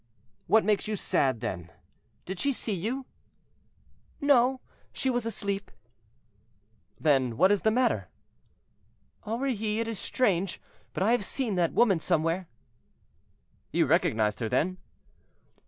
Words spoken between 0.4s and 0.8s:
"What